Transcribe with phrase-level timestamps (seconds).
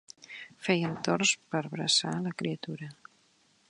[0.67, 2.93] Feien torns per bressar la criatura.